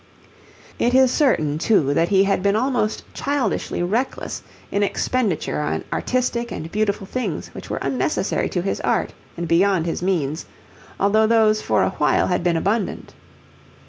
It 0.79 0.95
is 0.95 1.11
certain, 1.11 1.59
too, 1.59 1.93
that 1.93 2.09
he 2.09 2.23
had 2.23 2.41
been 2.41 2.55
almost 2.55 3.03
childishly 3.13 3.83
reckless 3.83 4.41
in 4.71 4.81
expenditure 4.81 5.59
on 5.61 5.83
artistic 5.93 6.51
and 6.51 6.71
beautiful 6.71 7.05
things 7.05 7.49
which 7.53 7.69
were 7.69 7.77
unnecessary 7.83 8.49
to 8.49 8.63
his 8.63 8.81
art 8.81 9.13
and 9.37 9.47
beyond 9.47 9.85
his 9.85 10.01
means, 10.01 10.47
although 10.99 11.27
those 11.27 11.61
for 11.61 11.83
a 11.83 11.91
while 11.91 12.25
had 12.25 12.43
been 12.43 12.57
abundant. 12.57 13.13